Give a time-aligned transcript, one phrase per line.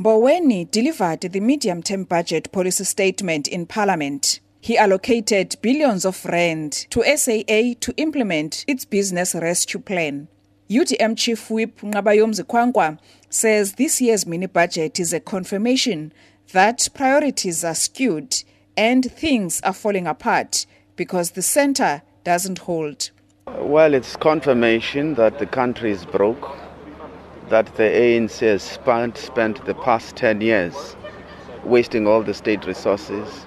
[0.00, 4.40] Mboweni delivered the medium-term budget policy statement in Parliament.
[4.60, 10.26] He allocated billions of rand to SAA to implement its business rescue plan.
[10.68, 12.98] UDM Chief Whip Nqabayomzi Kwankwa
[13.30, 16.12] says this year's mini budget is a confirmation
[16.52, 18.42] that priorities are skewed
[18.76, 20.66] and things are falling apart
[20.96, 23.10] because the center doesn't hold.
[23.46, 26.56] Well, it's confirmation that the country is broke,
[27.48, 30.96] that the ANC has spent, spent the past 10 years
[31.64, 33.46] wasting all the state resources,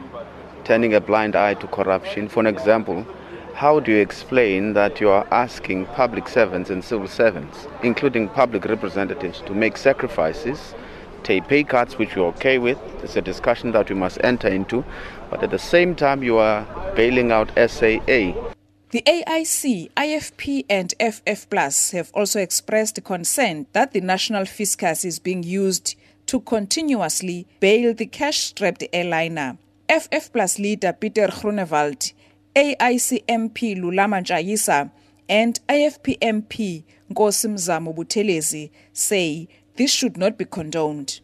[0.64, 2.28] turning a blind eye to corruption.
[2.28, 3.06] For an example,
[3.54, 8.66] how do you explain that you are asking public servants and civil servants, including public
[8.66, 10.76] representatives, to make sacrifices,
[11.24, 12.78] take pay cuts, which you're okay with?
[13.04, 14.84] It's a discussion that we must enter into.
[15.30, 18.57] But at the same time, you are bailing out SAA.
[18.90, 25.20] The AIC, IFP, and FF Plus have also expressed concern that the national fiscus is
[25.20, 25.96] being used
[26.28, 29.58] to continuously bail the cash strapped airliner.
[29.90, 32.14] FF Plus leader Peter Groenewald,
[32.56, 34.90] AIC MP Lulama Ntshayisa,
[35.28, 41.20] and IFP MP Nkosi Mzamo Buthelezi say this should not be condoned.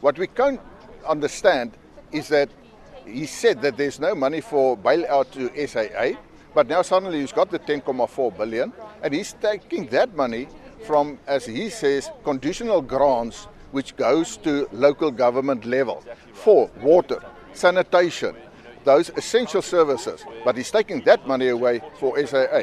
[0.00, 0.60] What we can't
[1.08, 1.76] understand
[2.10, 2.50] is that
[3.06, 6.18] he said that there's no money for bailout to SAA,
[6.54, 10.48] but now suddenly he's got the 10.4 billion, and he's taking that money
[10.86, 18.34] from, as he says, conditional grants, which goes to local government level for water, sanitation,
[18.84, 20.24] those essential services.
[20.44, 22.62] But he's taking that money away for SAA.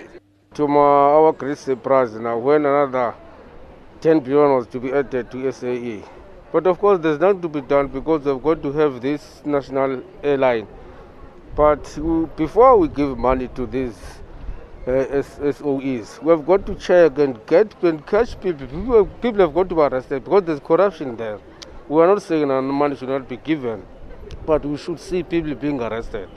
[0.56, 3.14] To my, our great surprise now, when another
[4.02, 6.04] 10 billion was to be added to SAE.
[6.52, 10.02] But of course, there's nothing to be done because they've got to have this national
[10.24, 10.68] airline.
[11.56, 11.84] But
[12.36, 13.98] before we give money to these
[14.86, 18.68] uh, SOEs, we've got to check and get and catch people.
[18.68, 19.06] people.
[19.22, 21.40] People have got to be arrested because there's corruption there.
[21.88, 23.86] We are not saying that money should not be given,
[24.46, 26.30] but we should see people being arrested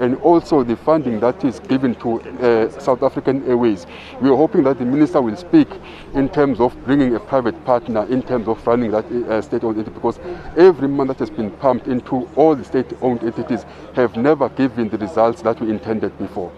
[0.00, 3.86] and also the funding that is given to uh, South African Airways.
[4.20, 5.68] We are hoping that the minister will speak
[6.14, 9.94] in terms of bringing a private partner in terms of running that uh, state-owned entity
[9.94, 10.18] because
[10.56, 13.64] every money that has been pumped into all the state-owned entities
[13.94, 16.52] have never given the results that we intended before.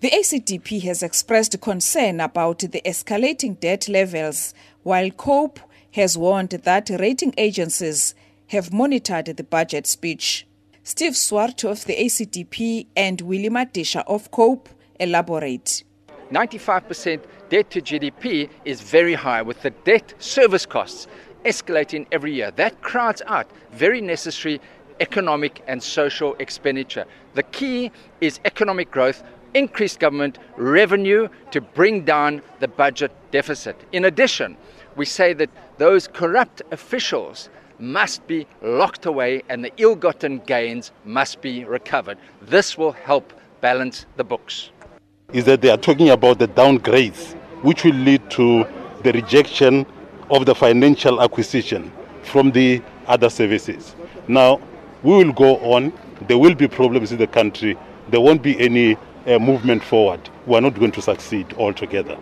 [0.00, 5.60] The ACDP has expressed concern about the escalating debt levels, while COPE
[5.92, 8.14] has warned that rating agencies
[8.46, 10.46] have monitored the budget speech.
[10.90, 14.68] Steve Swart of the ACDP and Willie Madisha of COPE
[14.98, 15.84] elaborate.
[16.32, 21.06] 95% debt to GDP is very high, with the debt service costs
[21.44, 22.50] escalating every year.
[22.50, 24.60] That crowds out very necessary
[24.98, 27.04] economic and social expenditure.
[27.34, 29.22] The key is economic growth,
[29.54, 33.76] increased government revenue to bring down the budget deficit.
[33.92, 34.56] In addition,
[34.96, 37.48] we say that those corrupt officials
[37.80, 42.18] must be locked away and the ill gotten gains must be recovered.
[42.42, 44.70] This will help balance the books.
[45.32, 48.66] Is that they are talking about the downgrades, which will lead to
[49.02, 49.86] the rejection
[50.30, 51.92] of the financial acquisition
[52.22, 53.94] from the other services.
[54.28, 54.60] Now,
[55.02, 55.92] we will go on.
[56.28, 57.76] There will be problems in the country.
[58.08, 58.96] There won't be any
[59.26, 60.28] uh, movement forward.
[60.46, 62.18] We are not going to succeed altogether.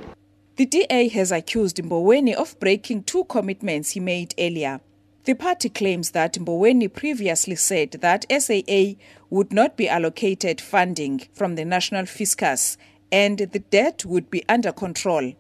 [0.56, 4.80] The DA has accused Mboweni of breaking two commitments he made earlier.
[5.28, 8.94] The party claims that Mboweni previously said that SAA
[9.28, 12.78] would not be allocated funding from the national fiscus
[13.12, 15.34] and the debt would be under control.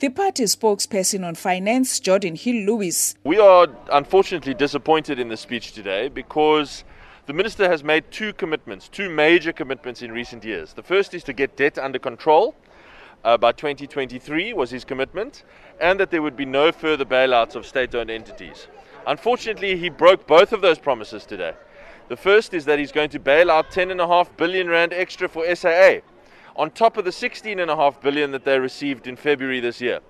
[0.00, 3.14] The party spokesperson on finance, Geordin Hill-Lewis.
[3.24, 6.84] We are unfortunately disappointed in the speech today because
[7.24, 10.74] the minister has made two commitments, two major commitments in recent years.
[10.74, 12.54] The first is to get debt under control.
[13.24, 15.44] Uh, by 2023 was his commitment,
[15.80, 18.66] and that there would be no further bailouts of state owned entities.
[19.06, 21.54] Unfortunately, he broke both of those promises today.
[22.08, 26.00] The first is that he's going to bail out 10.5 billion rand extra for SAA,
[26.56, 30.00] on top of the 16.5 billion that they received in February this year.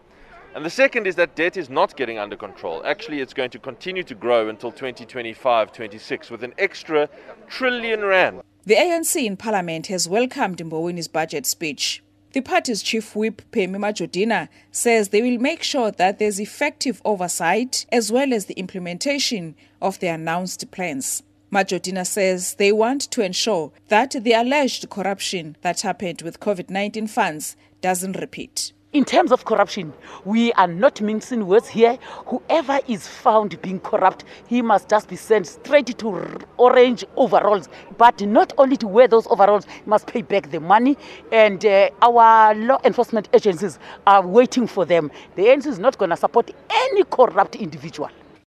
[0.54, 2.82] And the second is that debt is not getting under control.
[2.84, 7.08] Actually, it's going to continue to grow until 2025 26 with an extra
[7.46, 8.42] trillion rand.
[8.64, 12.02] The ANC in Parliament has welcomed Mboweni's budget speech.
[12.32, 17.86] The party's chief whip, Pemmy Majodina, says they will make sure that there's effective oversight
[17.90, 21.24] as well as the implementation of the announced plans.
[21.50, 27.08] Majodina says they want to ensure that the alleged corruption that happened with COVID 19
[27.08, 28.72] funds doesn't repeat.
[28.92, 29.92] In terms of corruption,
[30.24, 31.96] we are not mincing words here.
[32.26, 37.68] Whoever is found being corrupt, he must just be sent straight to orange overalls.
[37.98, 40.98] But not only to wear those overalls, he must pay back the money.
[41.30, 43.78] And uh, our law enforcement agencies
[44.08, 45.12] are waiting for them.
[45.36, 48.10] The ANC is not going to support any corrupt individual.